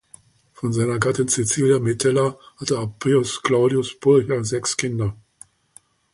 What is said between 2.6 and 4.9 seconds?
Appius Claudius Pulcher sechs